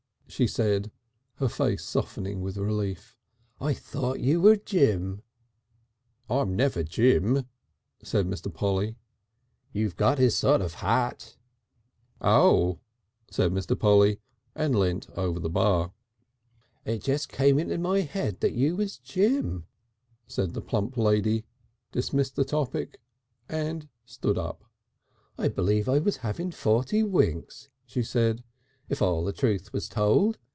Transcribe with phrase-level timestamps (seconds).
[0.29, 0.89] she said,
[1.35, 3.17] her face softening with relief,
[3.59, 5.23] "I thought you were Jim."
[6.29, 7.45] "I'm never Jim,"
[8.01, 8.51] said Mr.
[8.51, 8.95] Polly.
[9.73, 11.35] "You've got his sort of hat."
[12.21, 12.75] "Ah!"
[13.29, 13.77] said Mr.
[13.77, 14.21] Polly,
[14.55, 15.91] and leant over the bar.
[16.85, 19.65] "It just came into my head you was Jim,"
[20.27, 21.43] said the plump lady,
[21.91, 23.01] dismissed the topic
[23.49, 24.63] and stood up.
[25.37, 28.45] "I believe I was having forty winks," she said,
[28.89, 30.37] "if all the truth was told.